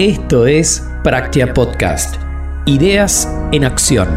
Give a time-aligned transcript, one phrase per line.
[0.00, 2.16] Esto es Practia Podcast.
[2.64, 4.08] Ideas en acción.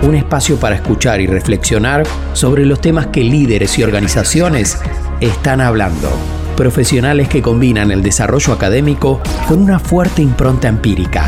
[0.00, 4.78] Un espacio para escuchar y reflexionar sobre los temas que líderes y organizaciones
[5.20, 6.08] están hablando.
[6.56, 11.26] Profesionales que combinan el desarrollo académico con una fuerte impronta empírica.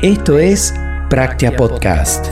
[0.00, 0.72] Esto es
[1.10, 2.28] Practia Podcast.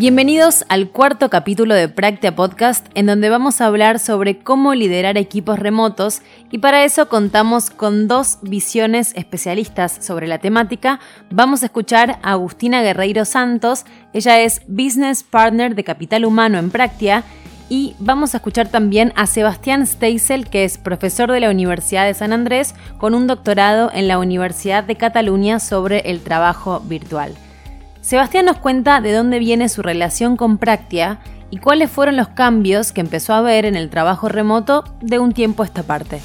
[0.00, 5.18] Bienvenidos al cuarto capítulo de Practia Podcast, en donde vamos a hablar sobre cómo liderar
[5.18, 11.00] equipos remotos y para eso contamos con dos visiones especialistas sobre la temática.
[11.28, 16.70] Vamos a escuchar a Agustina Guerreiro Santos, ella es Business Partner de Capital Humano en
[16.70, 17.22] Practia,
[17.68, 22.14] y vamos a escuchar también a Sebastián Steisel, que es profesor de la Universidad de
[22.14, 27.34] San Andrés con un doctorado en la Universidad de Cataluña sobre el trabajo virtual.
[28.00, 31.18] Sebastián nos cuenta de dónde viene su relación con Practia
[31.50, 35.32] y cuáles fueron los cambios que empezó a ver en el trabajo remoto de un
[35.32, 36.20] tiempo a esta parte.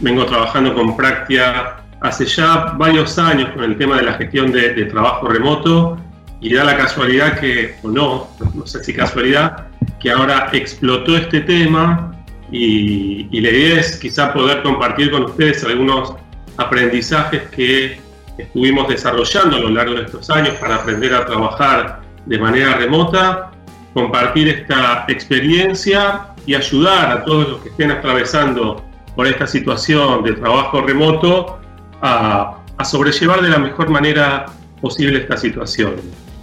[0.00, 4.84] Vengo trabajando con Practia hace ya varios años con el tema de la gestión de,
[4.86, 5.98] trabajo remoto
[6.40, 9.66] y da la casualidad que, o no, no sé si casualidad,
[10.00, 12.12] que ahora explotó este tema
[12.50, 16.14] y, la idea es quizá poder compartir con ustedes algunos
[16.56, 18.00] aprendizajes que
[18.42, 23.50] estuvimos desarrollando a lo largo de estos años para aprender a trabajar de manera remota,
[23.94, 28.84] compartir esta experiencia y ayudar a todos los que estén atravesando
[29.14, 31.58] por esta situación de trabajo remoto
[32.00, 34.46] a, sobrellevar de la mejor manera
[34.80, 35.94] posible esta situación.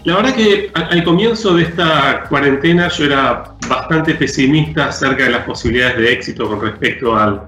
[0.05, 5.43] La verdad que al, comienzo de esta cuarentena yo era bastante pesimista acerca de las
[5.43, 7.41] posibilidades de éxito con respecto al,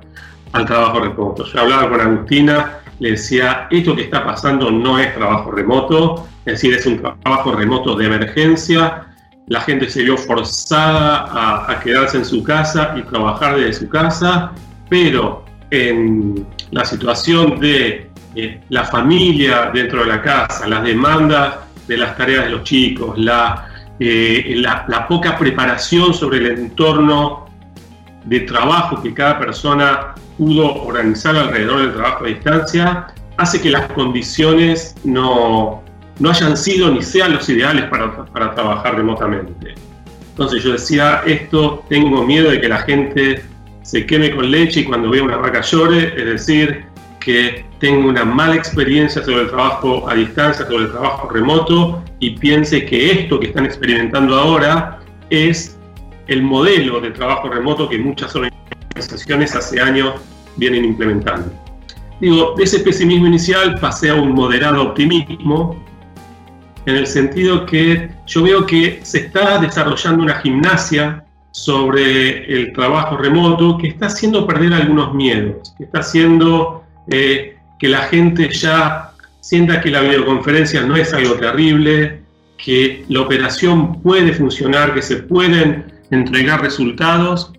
[0.52, 1.46] al trabajo remoto.
[1.46, 6.54] Yo hablaba con Agustina le decía, esto que está pasando no es trabajo remoto, es
[6.54, 9.08] decir, es un trabajo remoto de emergencia,
[9.48, 14.52] la gente se vio forzada a, quedarse en su casa y trabajar desde su casa,
[14.88, 21.56] pero en la situación de eh, la familia dentro de la casa, las demandas
[21.88, 23.68] de las tareas de los chicos, la,
[24.00, 27.48] eh, la poca preparación sobre el entorno
[28.26, 33.08] de trabajo que cada persona pudo organizar alrededor del trabajo a distancia,
[33.38, 35.84] hace que las condiciones no,
[36.18, 39.76] no hayan sido ni sean los ideales para, para trabajar remotamente.
[40.32, 43.44] Entonces yo decía, esto tengo miedo de que la gente
[43.84, 46.86] se queme con leche y cuando vea una vaca llore, es decir,
[47.20, 52.32] que tenga una mala experiencia sobre el trabajo a distancia, sobre el trabajo remoto y
[52.32, 55.78] piense que esto que están experimentando ahora es
[56.26, 60.16] el modelo de trabajo remoto que muchas organizaciones hace años
[60.58, 61.52] vienen implementando.
[62.20, 65.84] Digo, de ese pesimismo inicial pasé a un moderado optimismo,
[66.86, 73.18] en el sentido que yo veo que se está desarrollando una gimnasia sobre el trabajo
[73.18, 79.12] remoto que está haciendo perder algunos miedos, que está haciendo eh, que la gente ya
[79.42, 82.22] sienta que la videoconferencia no es algo terrible,
[82.58, 87.52] que la operación puede funcionar, que se pueden entregar resultados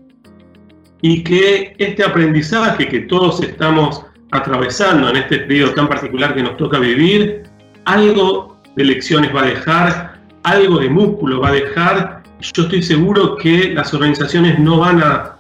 [1.03, 6.57] y que este aprendizaje que todos estamos atravesando en este periodo tan particular que nos
[6.57, 7.43] toca vivir,
[7.85, 12.23] algo de lecciones va a dejar, algo de músculo va a dejar.
[12.41, 15.37] Yo estoy seguro que las organizaciones no van a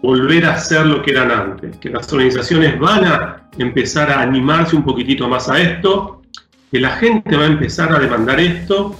[0.00, 4.76] volver a ser lo que eran antes, que las organizaciones van a empezar a animarse
[4.76, 6.22] un poquitito más a esto,
[6.70, 8.96] que la gente va a empezar a demandar esto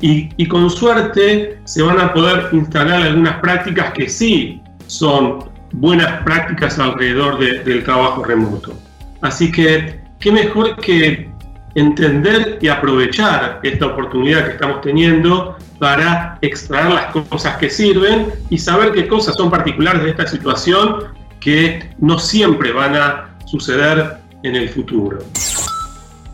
[0.00, 6.22] y, y con suerte se van a poder instalar algunas prácticas que sí son buenas
[6.22, 8.72] prácticas alrededor del trabajo remoto.
[9.20, 11.30] Así que, ¿qué mejor que
[11.74, 18.58] entender y aprovechar esta oportunidad que estamos teniendo para extraer las cosas que sirven y
[18.58, 21.04] saber qué cosas son particulares de esta situación
[21.40, 25.18] que no siempre van a suceder en el futuro.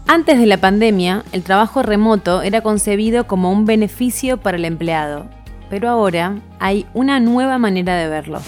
[0.07, 5.27] Antes de la pandemia, el trabajo remoto era concebido como un beneficio para el empleado
[5.75, 8.41] pero ahora hay una nueva manera de verlo.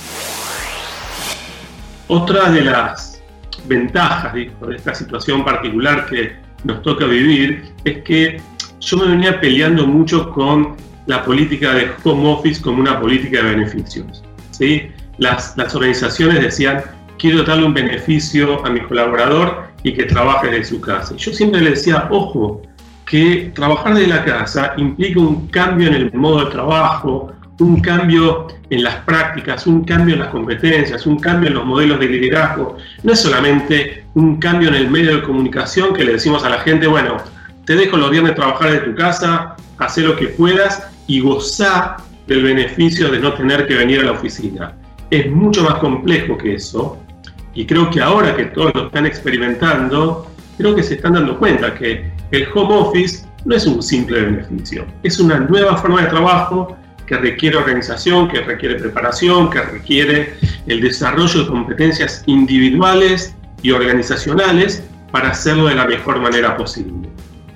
[2.06, 3.20] Otra de las
[3.67, 8.40] ventajas de esta situación particular que nos toca vivir es que
[8.78, 10.76] yo me venía peleando mucho con
[11.06, 14.23] la política de home office como una política de beneficios.
[14.52, 14.88] ¿sí?
[15.19, 16.81] Las, las organizaciones decían,
[17.19, 21.17] quiero darle un beneficio a mi colaborador y que trabaje desde su casa.
[21.17, 22.62] Yo siempre le decía, ojo,
[23.06, 28.49] que trabajar de la casa implica un cambio en el modo de trabajo, un cambio
[28.69, 32.76] en las prácticas, un cambio en las competencias, un cambio en los modelos de liderazgo.
[33.05, 36.58] No es solamente un cambio en el medio de comunicación que le decimos a la
[36.58, 37.17] gente, bueno,
[37.64, 42.43] te dejo los viernes trabajar de tu casa, haz lo que puedas y gozar del
[42.43, 44.75] beneficio de no tener que venir a la oficina.
[45.11, 46.99] Es mucho más complejo que eso
[47.55, 50.26] y creo que ahora que todos lo están experimentando,
[50.59, 54.87] creo que se están dando cuenta que el home office no es un simple beneficio,
[55.02, 56.76] es una nueva forma de trabajo
[57.06, 60.34] que requiere organización, que requiere preparación, que requiere
[60.67, 64.82] el desarrollo de competencias individuales y organizacionales
[65.12, 67.08] para hacerlo de la mejor manera posible.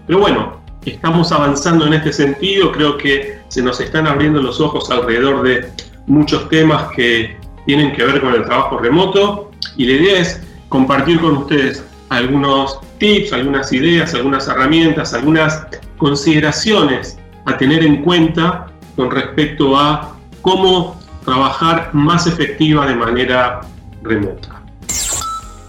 [0.06, 4.90] Pero bueno, estamos avanzando en este sentido, creo que se nos están abriendo los ojos
[4.90, 5.69] alrededor de
[6.06, 7.37] muchos temas que
[7.67, 9.50] tienen que ver con el trabajo remoto.
[9.76, 15.67] Y la idea es compartir con ustedes algunos tips, algunas ideas, algunas herramientas, algunas
[15.99, 23.62] consideraciones a tener en cuenta con respecto a cómo trabajar más efectiva de manera
[24.02, 24.62] remota.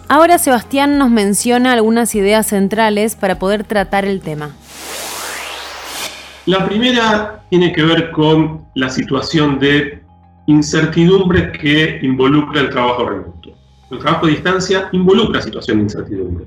[0.07, 4.51] Ahora Sebastián nos menciona algunas ideas centrales para poder tratar el tema.
[6.45, 10.03] La primera tiene que ver con la situación de
[10.47, 13.51] incertidumbre que involucra el trabajo remoto.
[13.89, 16.45] El trabajo a distancia involucra situación de incertidumbre.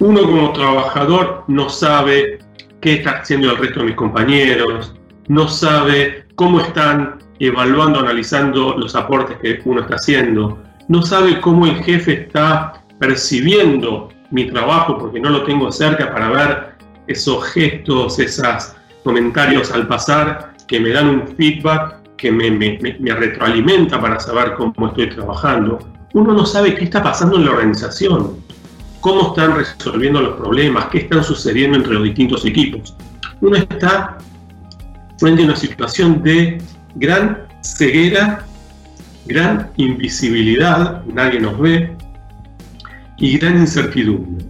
[0.00, 2.38] Uno como trabajador no sabe
[2.80, 4.94] qué está haciendo el resto de mis compañeros,
[5.28, 10.58] no sabe cómo están evaluando, analizando los aportes que uno está haciendo,
[10.88, 16.28] no sabe cómo el jefe está percibiendo mi trabajo porque no lo tengo cerca para
[16.28, 16.74] ver
[17.06, 24.00] esos gestos, esos comentarios al pasar que me dan un feedback que me, me, retroalimenta
[24.00, 25.78] para saber cómo estoy trabajando.
[26.14, 28.36] Uno no sabe qué está pasando en la organización,
[29.04, 32.96] cómo están resolviendo los problemas, qué están sucediendo entre los distintos equipos.
[33.42, 34.16] Uno está
[35.18, 36.56] frente a una situación de
[36.94, 38.46] gran ceguera,
[39.26, 41.94] gran invisibilidad, nadie nos ve,
[43.18, 44.46] y gran incertidumbre.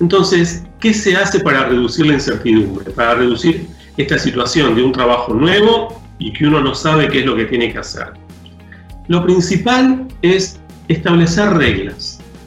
[0.00, 2.90] Entonces, ¿qué se hace para reducir la incertidumbre?
[2.90, 7.26] Para reducir esta situación de un trabajo nuevo y que uno no sabe qué es
[7.26, 8.08] lo que tiene que hacer.
[9.06, 10.58] Lo principal es
[10.88, 12.03] establecer reglas,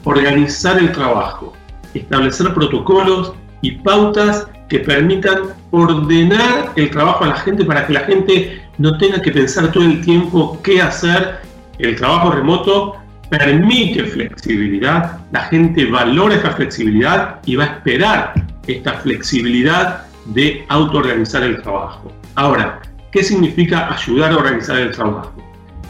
[0.08, 1.52] organizar el trabajo,
[1.92, 8.00] establecer protocolos y pautas que permitan ordenar el trabajo a la gente para que la
[8.00, 11.40] gente no tenga que pensar todo el tiempo qué hacer.
[11.78, 12.96] El trabajo remoto
[13.28, 18.34] permite flexibilidad, la gente valora esta flexibilidad y va a esperar
[18.66, 22.10] esta flexibilidad de autoorganizar el trabajo.
[22.34, 22.80] Ahora,
[23.12, 25.34] ¿qué significa ayudar a organizar el trabajo?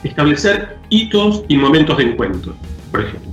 [0.03, 2.55] Establecer hitos y momentos de encuentro,
[2.91, 3.28] por ejemplo.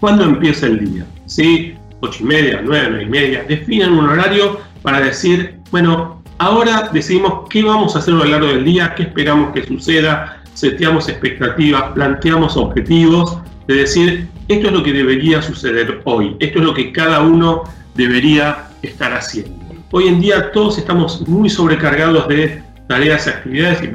[0.00, 1.06] ¿Cuándo empieza el día?
[1.26, 1.74] ¿Sí?
[2.00, 3.44] 8 y media, 9, 9 y media.
[3.46, 8.46] Definan un horario para decir, bueno, ahora decidimos qué vamos a hacer a lo largo
[8.46, 14.82] del día, qué esperamos que suceda, seteamos expectativas, planteamos objetivos, de decir, esto es lo
[14.82, 17.64] que debería suceder hoy, esto es lo que cada uno
[17.94, 19.54] debería estar haciendo.
[19.90, 23.88] Hoy en día todos estamos muy sobrecargados de tareas y actividades y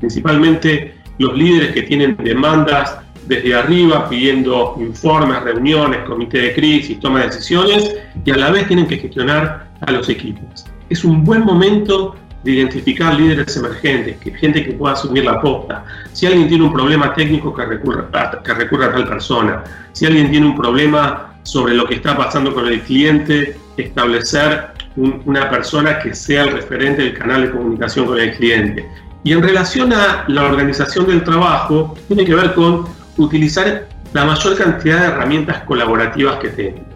[0.00, 2.96] principalmente los líderes que tienen demandas
[3.30, 8.66] desde arriba pidiendo informes, reuniones, comité de crisis, toma de decisiones y a la vez
[8.66, 10.66] tienen que gestionar a los equipos.
[10.88, 15.84] Es un buen momento de identificar líderes emergentes, que, gente que pueda asumir la posta.
[16.12, 18.10] Si alguien tiene un problema técnico, que recurra,
[18.42, 19.62] que recurra a tal persona.
[19.92, 25.48] Si alguien tiene un problema sobre lo que está pasando con el cliente, establecer una
[25.48, 28.88] persona que sea el referente del canal de comunicación con el cliente.
[29.22, 34.56] Y en relación a la organización del trabajo, tiene que ver con utilizar la mayor
[34.56, 36.90] cantidad de herramientas colaborativas que tenga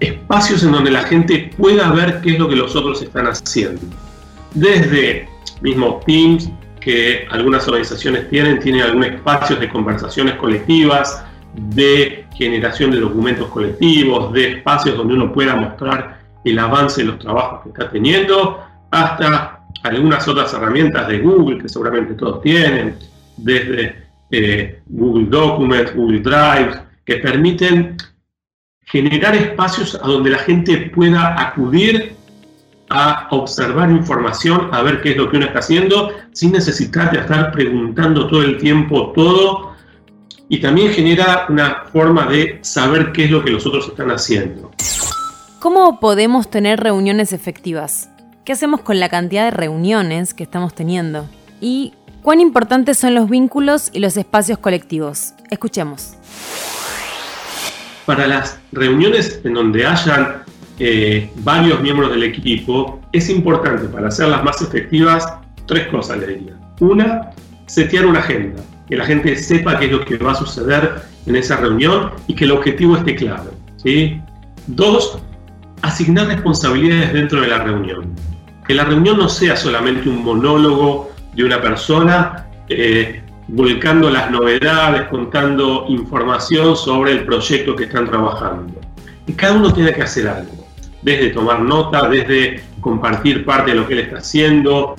[0.00, 3.80] espacios en donde la gente pueda ver qué es lo que los otros están haciendo.
[4.54, 5.28] Desde
[5.60, 13.00] mismo Teams, que algunas organizaciones tienen, tienen algunos espacios de conversaciones colectivas, de generación de
[13.00, 17.90] documentos colectivos, de espacios donde uno pueda mostrar el avance de los trabajos que está
[17.90, 22.96] teniendo, hasta algunas otras herramientas de Google que seguramente todos tienen,
[23.36, 27.96] desde eh, Google Documents, Google Drive, que permiten
[28.86, 32.14] generar espacios a donde la gente pueda acudir
[32.88, 37.18] a observar información, a ver qué es lo que uno está haciendo, sin necesidad de
[37.18, 39.74] estar preguntando todo el tiempo todo.
[40.48, 44.70] Y también genera una forma de saber qué es lo que los otros están haciendo.
[45.58, 48.08] ¿Cómo podemos tener reuniones efectivas?
[48.44, 51.28] ¿Qué hacemos con la cantidad de reuniones que estamos teniendo?
[51.60, 51.94] ¿Y
[52.26, 55.34] cuán importantes son los vínculos y los espacios colectivos?
[55.48, 56.16] Escuchemos
[58.04, 60.42] para las reuniones en donde hayan
[60.80, 65.24] eh, varios miembros del equipo, es importante para hacerlas más efectivas
[65.66, 66.54] tres cosas, le diría.
[66.80, 67.30] Una,
[67.66, 71.36] setear una agenda, que la gente sepa qué es lo que va a suceder en
[71.36, 73.52] esa reunión y que el objetivo esté claro.
[73.76, 74.20] ¿sí?
[74.66, 75.18] Dos,
[75.82, 78.16] asignar responsabilidades dentro de la reunión.
[78.66, 85.02] Que la reunión no sea solamente un monólogo de una persona eh, volcando las novedades,
[85.08, 88.80] contando información sobre el proyecto que están trabajando.
[89.26, 90.66] Y cada uno tiene que hacer algo,
[91.02, 94.96] desde tomar nota, desde compartir parte de lo que él está haciendo,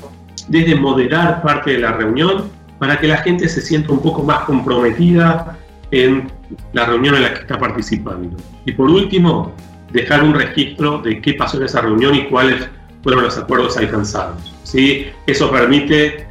[0.47, 4.41] desde moderar parte de la reunión para que la gente se sienta un poco más
[4.41, 5.57] comprometida
[5.91, 6.31] en
[6.73, 8.37] la reunión en la que está participando.
[8.65, 9.53] Y por último,
[9.91, 12.69] dejar un registro de qué pasó en esa reunión y cuáles
[13.01, 14.56] fueron los acuerdos alcanzados.
[14.67, 15.07] ¿Sí?
[15.25, 16.27] Eso permite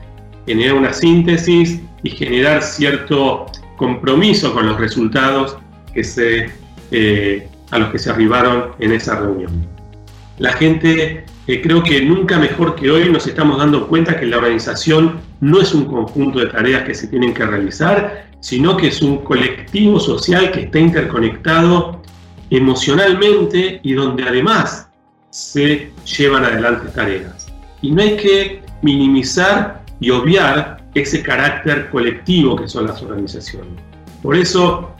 [0.46, 5.56] generar una síntesis y generar cierto compromiso con los resultados
[5.92, 6.50] que se,
[6.90, 9.66] eh, a los que se arribaron en esa reunión.
[10.38, 14.36] La gente, eh, creo que nunca mejor que hoy nos estamos dando cuenta que la
[14.36, 19.00] organización no es un conjunto de tareas que se tienen que realizar, sino que es
[19.00, 22.02] un colectivo social que está interconectado
[22.50, 24.88] emocionalmente y donde además
[25.30, 27.35] se llevan adelante tareas.
[27.82, 33.74] Y no hay que minimizar y obviar ese carácter colectivo que son las organizaciones.
[34.22, 34.90] Por eso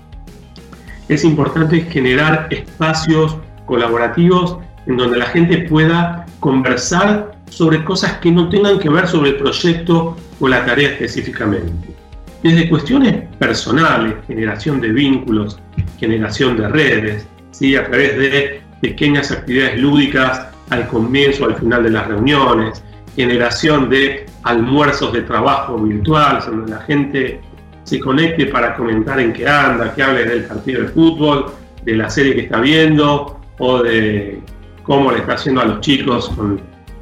[1.09, 8.49] es importante generar espacios colaborativos en donde la gente pueda conversar sobre cosas que no
[8.49, 11.95] tengan que ver sobre el proyecto o la tarea específicamente.
[12.42, 15.59] Desde cuestiones personales, generación de vínculos,
[15.99, 17.75] generación de redes, ¿sí?
[17.75, 22.82] a través de pequeñas actividades lúdicas al comienzo al final de las reuniones,
[23.14, 27.40] generación de almuerzos de trabajo virtual, donde la gente
[27.85, 31.46] se conecte para comentar en qué anda, que hable del partido de fútbol,
[31.85, 34.40] de la serie que está viendo o de
[34.82, 36.61] cómo le está haciendo a los chicos con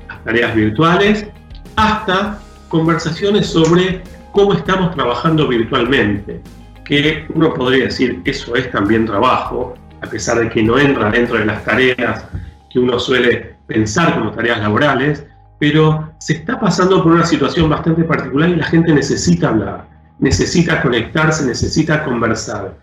[0.08, 1.26] las tareas virtuales,
[1.76, 4.02] hasta conversaciones sobre
[4.32, 6.40] cómo estamos trabajando virtualmente,
[6.84, 11.38] que uno podría decir eso es también trabajo, a pesar de que no entra dentro
[11.38, 12.26] de las tareas
[12.70, 15.24] que uno suele pensar como tareas laborales,
[15.58, 20.82] pero se está pasando por una situación bastante particular y la gente necesita hablar, necesita
[20.82, 22.76] conectarse, necesita conversar.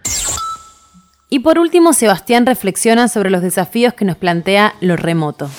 [1.30, 5.50] Y por último, Sebastián reflexiona sobre los desafíos que nos plantea lo remoto.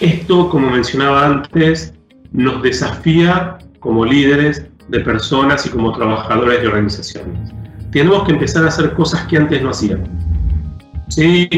[0.00, 1.94] Esto, como mencionaba antes,
[2.32, 7.52] nos desafía como líderes de personas y como trabajadores de organizaciones
[7.90, 10.08] tenemos que empezar a hacer cosas que antes no hacíamos.
[11.08, 11.48] ¿Sí?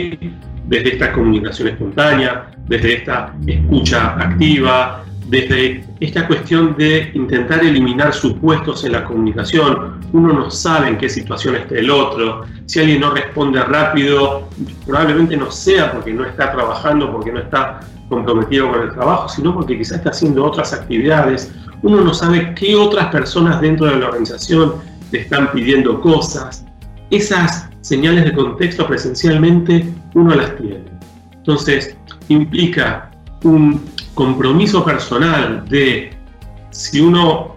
[0.70, 8.84] Desde esta comunicación espontánea, desde esta escucha activa, desde esta cuestión de intentar eliminar supuestos
[8.84, 10.00] en la comunicación.
[10.12, 12.44] Uno no sabe en qué situación está el otro.
[12.66, 14.48] Si alguien no responde rápido,
[14.86, 19.52] probablemente no sea porque no está trabajando, porque no está comprometido con el trabajo, sino
[19.52, 21.52] porque quizás está haciendo otras actividades.
[21.82, 24.74] Uno no sabe qué otras personas dentro de la organización
[25.10, 26.64] te están pidiendo cosas.
[27.10, 30.84] Esas señales de contexto presencialmente uno las tiene.
[31.32, 31.96] Entonces,
[32.28, 33.10] implica
[33.42, 33.82] un
[34.14, 36.10] compromiso personal de
[36.70, 37.56] si uno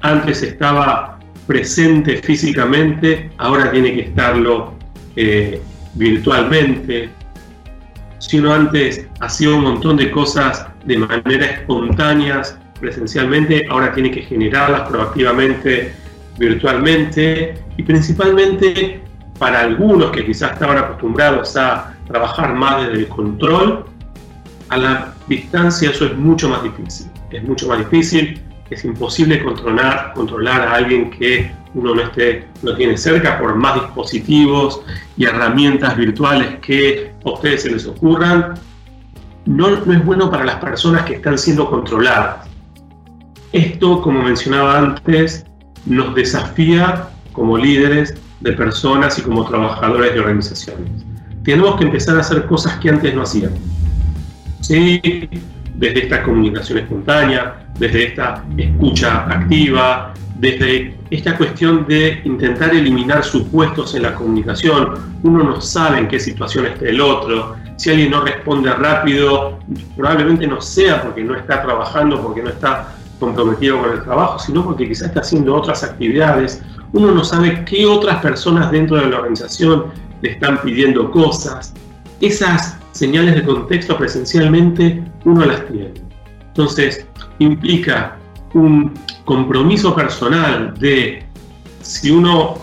[0.00, 4.74] antes estaba presente físicamente, ahora tiene que estarlo
[5.16, 5.60] eh,
[5.94, 7.10] virtualmente.
[8.18, 14.22] Si uno antes hacía un montón de cosas de manera espontáneas presencialmente, ahora tiene que
[14.22, 15.92] generarlas proactivamente
[16.38, 19.03] virtualmente y principalmente
[19.38, 23.84] para algunos que quizás estaban acostumbrados a trabajar más desde el control,
[24.68, 27.10] a la distancia eso es mucho más difícil.
[27.30, 32.74] Es mucho más difícil, es imposible controlar, controlar a alguien que uno no, esté, no
[32.76, 34.80] tiene cerca por más dispositivos
[35.16, 38.54] y herramientas virtuales que a ustedes se les ocurran.
[39.46, 42.48] No, no es bueno para las personas que están siendo controladas.
[43.52, 45.44] Esto, como mencionaba antes,
[45.86, 51.04] nos desafía como líderes de personas y como trabajadores de organizaciones.
[51.42, 53.58] Tenemos que empezar a hacer cosas que antes no hacíamos.
[54.60, 55.00] ¿Sí?
[55.74, 63.94] Desde esta comunicación espontánea, desde esta escucha activa, desde esta cuestión de intentar eliminar supuestos
[63.94, 64.94] en la comunicación.
[65.22, 67.56] Uno no sabe en qué situación está el otro.
[67.76, 69.58] Si alguien no responde rápido,
[69.96, 72.94] probablemente no sea porque no está trabajando, porque no está
[73.24, 76.62] comprometido con el trabajo, sino porque quizás está haciendo otras actividades.
[76.92, 79.86] Uno no sabe qué otras personas dentro de la organización
[80.22, 81.74] le están pidiendo cosas.
[82.20, 85.92] Esas señales de contexto presencialmente uno las tiene.
[86.48, 87.06] Entonces,
[87.38, 88.16] implica
[88.52, 91.24] un compromiso personal de
[91.80, 92.58] si uno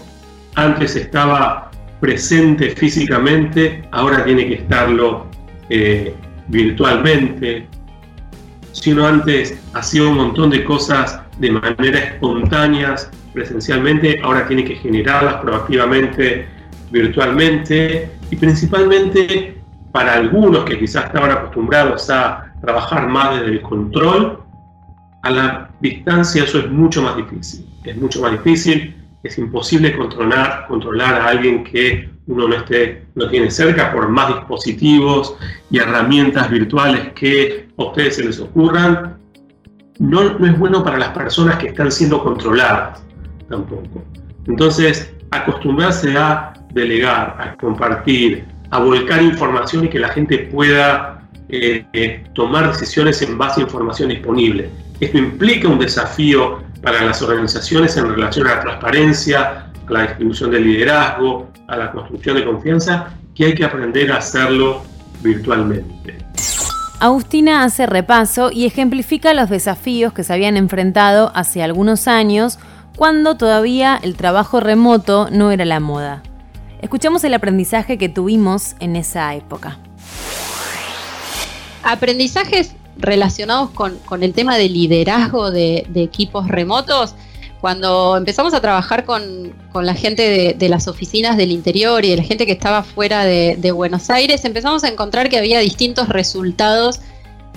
[0.55, 5.27] antes estaba presente físicamente, ahora tiene que estarlo
[5.69, 6.15] eh,
[6.47, 7.67] virtualmente.
[8.71, 14.75] Si uno antes hacía un montón de cosas de manera espontáneas, presencialmente, ahora tiene que
[14.75, 16.47] generarlas proactivamente,
[16.91, 19.61] virtualmente y principalmente
[19.91, 24.39] para algunos que quizás estaban acostumbrados a trabajar más desde el control,
[25.23, 27.65] a la distancia eso es mucho más difícil.
[27.83, 33.29] Es mucho más difícil, es imposible controlar, controlar a alguien que uno no, esté, no
[33.29, 35.35] tiene cerca por más dispositivos
[35.69, 39.17] y herramientas virtuales que a ustedes se les ocurran.
[39.99, 43.03] No, no es bueno para las personas que están siendo controladas
[43.49, 44.03] tampoco.
[44.47, 51.85] Entonces, acostumbrarse a delegar, a compartir, a volcar información y que la gente pueda eh,
[51.93, 54.69] eh, tomar decisiones en base a información disponible.
[54.99, 60.51] Esto implica un desafío para las organizaciones en relación a la transparencia, a la distribución
[60.51, 64.83] del liderazgo, a la construcción de confianza, que hay que aprender a hacerlo
[65.21, 66.17] virtualmente.
[66.99, 72.59] Agustina hace repaso y ejemplifica los desafíos que se habían enfrentado hace algunos años
[72.95, 76.21] cuando todavía el trabajo remoto no era la moda.
[76.81, 79.77] Escuchamos el aprendizaje que tuvimos en esa época.
[81.83, 87.15] Aprendizajes relacionados con, el tema de liderazgo de, equipos remotos.
[87.59, 92.23] Cuando empezamos a trabajar con, la gente de, las oficinas del interior y de la
[92.23, 97.01] gente que estaba fuera de, Buenos Aires, empezamos a encontrar que había distintos resultados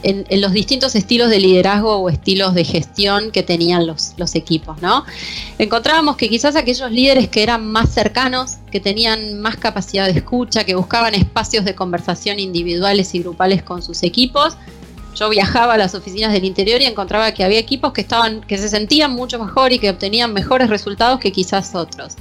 [0.02, 4.82] en, los distintos estilos de liderazgo o estilos de gestión que tenían los, los equipos,
[4.82, 5.04] ¿no?
[5.58, 10.64] Encontrábamos que quizás aquellos líderes que eran más cercanos, que tenían más capacidad de escucha,
[10.64, 14.58] que buscaban espacios de conversación individuales y grupales con sus equipos,
[15.14, 18.58] yo viajaba a las oficinas del interior y encontraba que había equipos que estaban, que
[18.58, 22.14] se sentían mucho mejor y que obtenían mejores resultados que quizás otros.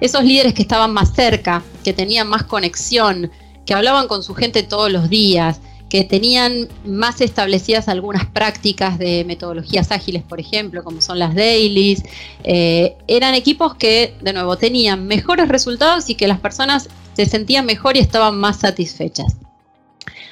[0.00, 3.30] Esos líderes que estaban más cerca, que tenían más conexión,
[3.64, 9.24] que hablaban con su gente todos los días, que tenían más establecidas algunas prácticas de
[9.24, 12.02] metodologías ágiles, por ejemplo, como son las dailies.
[12.44, 17.66] Eh, eran equipos que, de nuevo, tenían mejores resultados y que las personas se sentían
[17.66, 19.36] mejor y estaban más satisfechas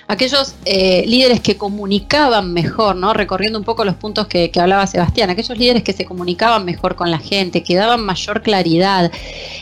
[0.06, 3.14] aquellos eh, líderes que comunicaban mejor, ¿no?
[3.14, 7.10] Recorriendo un poco los puntos que, hablaba Sebastián, aquellos líderes que se comunicaban mejor con
[7.10, 9.10] la gente, que daban mayor claridad,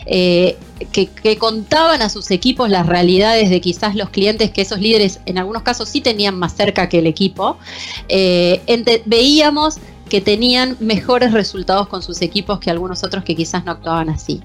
[0.05, 0.57] eh,
[0.91, 5.37] que, contaban a sus equipos las realidades de quizás los clientes que esos líderes en
[5.37, 7.57] algunos casos sí tenían más cerca que el equipo,
[8.09, 8.61] eh,
[9.05, 9.77] veíamos
[10.09, 14.41] que tenían mejores resultados con sus equipos que algunos otros que quizás no actuaban así.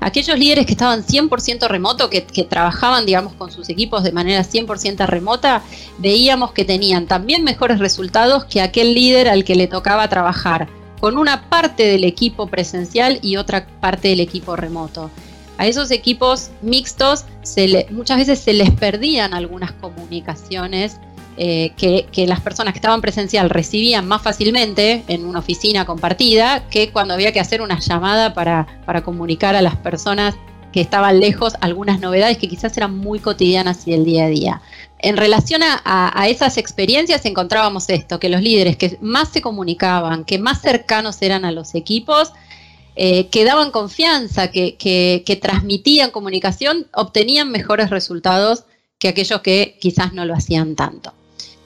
[0.00, 5.06] Aquellos líderes que estaban 100% remoto, que, trabajaban, digamos, con sus equipos de manera 100%
[5.06, 5.62] remota,
[5.98, 10.68] veíamos que tenían también mejores resultados que aquel líder al que le tocaba trabajar
[11.00, 15.10] con una parte del equipo presencial y otra parte del equipo remoto.
[15.58, 17.26] A esos equipos mixtos
[17.90, 20.98] muchas veces se les perdían algunas comunicaciones
[21.36, 26.90] eh, que, las personas que estaban presencial recibían más fácilmente en una oficina compartida que
[26.90, 28.66] cuando había que hacer una llamada para,
[29.04, 30.36] comunicar a las personas
[30.72, 34.62] que estaban lejos algunas novedades que quizás eran muy cotidianas y del día a día.
[35.00, 40.38] En relación a, esas experiencias encontrábamos esto, que los líderes que más se comunicaban, que
[40.38, 42.32] más cercanos eran a los equipos,
[42.96, 48.64] eh, que daban confianza, que, que transmitían comunicación, obtenían mejores resultados
[49.00, 51.12] que aquellos que quizás no lo hacían tanto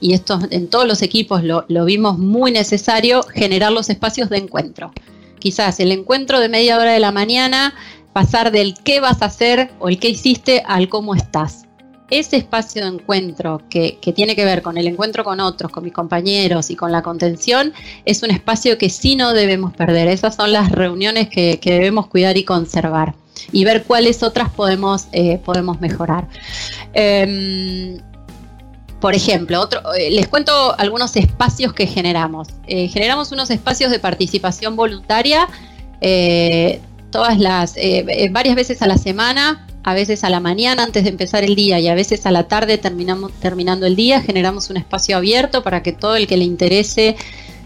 [0.00, 4.92] y esto en todos los equipos lo, vimos muy necesario, generar los espacios de encuentro.
[5.38, 7.74] Quizás el encuentro de media hora de la mañana,
[8.12, 11.64] pasar del qué vas a hacer o el qué hiciste al cómo estás.
[12.10, 15.92] Ese espacio de encuentro que, tiene que ver con el encuentro con otros, con mis
[15.92, 17.74] compañeros y con la contención,
[18.06, 20.08] es un espacio que sí no debemos perder.
[20.08, 23.14] Esas son las reuniones que, debemos cuidar y conservar
[23.52, 26.26] y ver cuáles otras podemos, eh, podemos mejorar.
[26.94, 27.98] Em,
[29.00, 32.48] por ejemplo, otro, eh, les cuento algunos espacios que generamos.
[32.66, 35.48] Eh, generamos unos espacios de participación voluntaria
[36.00, 36.80] eh,
[37.10, 37.74] todas las
[38.30, 41.80] varias veces a la semana, a veces a la mañana antes de empezar el día
[41.80, 44.20] y a veces a la tarde terminamos, terminando el día.
[44.20, 47.16] Generamos un espacio abierto para que todo el que le interese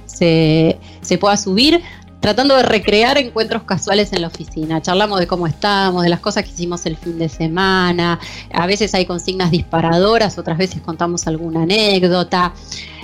[0.07, 1.83] se, se pueda subir
[2.23, 4.81] tratando de recrear encuentros casuales en la oficina.
[4.81, 8.21] Charlamos de cómo estamos, de las cosas que hicimos el fin de semana,
[8.55, 12.55] a veces hay consignas disparadoras, otras veces contamos alguna anécdota.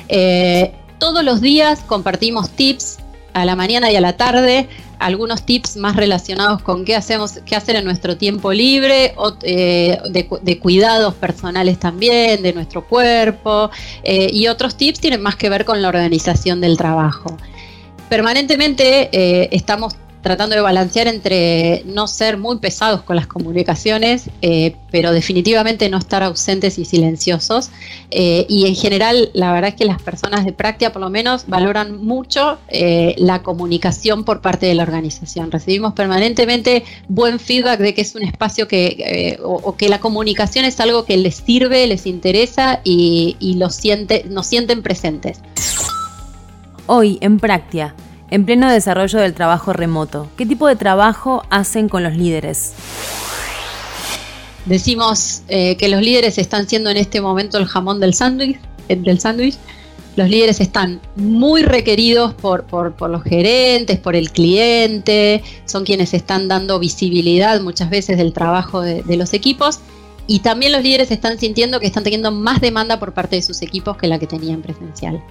[0.09, 2.99] Eh, todos los días compartimos tips
[3.35, 4.69] a la mañana y a la tarde,
[5.01, 9.99] algunos tips más relacionados con qué hacemos, qué hacer en nuestro tiempo libre, o, eh,
[10.11, 13.71] de, cuidados personales también, de nuestro cuerpo,
[14.05, 17.37] eh, y otros tips tienen más que ver con la organización del trabajo
[18.09, 24.75] permanentemente eh, estamos tratando de balancear entre no ser muy pesados con las comunicaciones, eh,
[24.91, 27.71] pero definitivamente no estar ausentes y silenciosos.
[28.11, 31.47] Eh, y en general, la verdad es que las personas de práctica, por lo menos,
[31.47, 35.51] valoran mucho eh, la comunicación por parte de la organización.
[35.51, 40.81] Recibimos permanentemente buen feedback de que es un espacio que, o, que la comunicación es
[40.81, 45.41] algo que les sirve, les interesa y, y siente, nos sienten presentes.
[46.91, 47.95] Hoy, en Práctica,
[48.31, 50.27] en pleno desarrollo del trabajo remoto.
[50.39, 52.73] ¿Qué tipo de trabajo hacen con los líderes?
[54.65, 58.59] Decimos eh, que los líderes están siendo en este momento el jamón del sándwich.
[58.89, 59.57] Del sándwich.
[60.17, 62.65] Los líderes están muy requeridos por,
[63.11, 69.17] los gerentes, por el cliente, son quienes están dando visibilidad muchas veces del trabajo de
[69.19, 69.81] los equipos
[70.27, 73.63] y también los líderes están sintiendo que están teniendo más demanda por parte de sus
[73.63, 75.23] equipos que la que tenían presencial.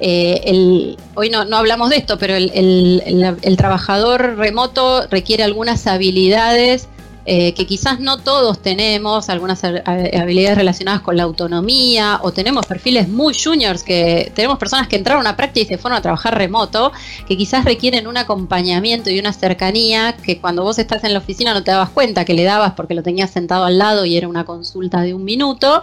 [0.00, 6.88] Eh, hoy no, hablamos de esto, pero el, trabajador remoto requiere algunas habilidades
[7.30, 13.06] eh, que quizás no todos tenemos, algunas habilidades relacionadas con la autonomía, o tenemos perfiles
[13.06, 16.90] muy juniors, que tenemos personas que entraron a práctica y se fueron a trabajar remoto,
[17.26, 21.52] que quizás requieren un acompañamiento y una cercanía que cuando vos estás en la oficina
[21.52, 24.26] no te dabas cuenta que le dabas porque lo tenías sentado al lado y era
[24.26, 25.82] una consulta de un minuto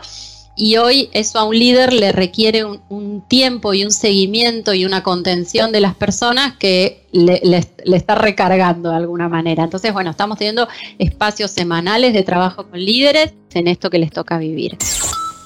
[0.56, 5.04] y hoy eso a un líder le requiere un, tiempo y un seguimiento y una
[5.04, 7.42] contención de las personas que le,
[7.86, 9.64] está recargando de alguna manera.
[9.64, 10.68] Entonces, bueno, estamos teniendo
[11.00, 14.78] espacios semanales de trabajo con líderes en esto que les toca vivir.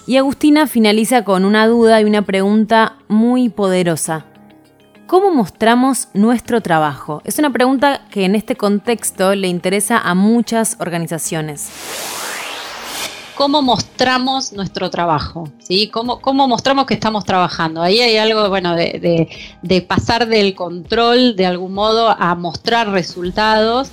[0.06, 4.26] Y Agustina finaliza con una duda y una pregunta muy poderosa.
[5.08, 7.22] ¿Cómo mostramos nuestro trabajo?
[7.26, 11.70] Es una pregunta que en este contexto le interesa a muchas organizaciones
[13.40, 15.88] cómo mostramos nuestro trabajo, ¿sí?
[15.88, 17.82] Cómo, cómo mostramos que estamos trabajando.
[17.82, 19.30] Ahí hay algo, bueno, de,
[19.62, 23.92] de pasar del control de algún modo a mostrar resultados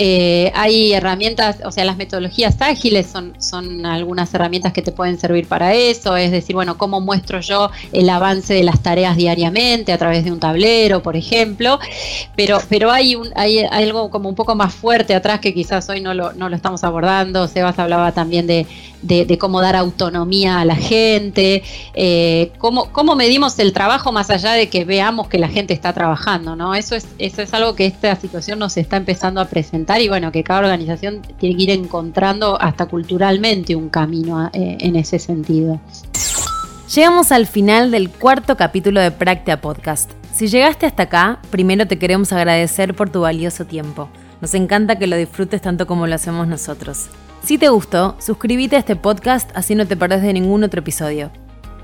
[0.00, 5.18] eh, hay herramientas, o sea, las metodologías ágiles son, son algunas herramientas que te pueden
[5.18, 9.92] servir para eso, es decir, bueno, cómo muestro yo el avance de las tareas diariamente
[9.92, 11.80] a través de un tablero, por ejemplo,
[12.36, 16.00] pero, pero hay, un, hay, algo como un poco más fuerte atrás que quizás hoy
[16.00, 18.68] no lo, no lo estamos abordando, Sebas hablaba también de,
[19.02, 21.62] de, cómo dar autonomía a la gente,
[21.94, 25.92] eh, cómo, cómo medimos el trabajo más allá de que veamos que la gente está
[25.92, 26.74] trabajando, ¿no?
[26.74, 30.32] Eso es, eso es algo que esta situación nos está empezando a presentar y bueno,
[30.32, 35.80] que cada organización tiene que ir encontrando hasta culturalmente un camino eh, en ese sentido.
[36.94, 40.10] Llegamos al final del cuarto capítulo de Práctica Podcast.
[40.32, 44.08] Si llegaste hasta acá, primero te queremos agradecer por tu valioso tiempo.
[44.40, 47.08] Nos encanta que lo disfrutes tanto como lo hacemos nosotros.
[47.42, 51.30] Si te gustó, suscríbete a este podcast así no te perdés de ningún otro episodio.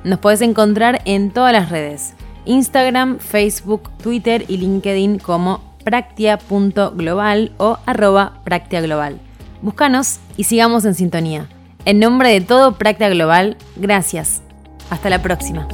[0.04, 2.14] Nos puedes encontrar en todas las redes,
[2.44, 9.20] Instagram, Facebook, Twitter y LinkedIn como practia.global o arroba practiaglobal.
[9.62, 11.48] Búscanos y sigamos en sintonía.
[11.86, 14.42] En nombre de todo Practia Global, gracias.
[14.90, 15.68] Hasta la próxima.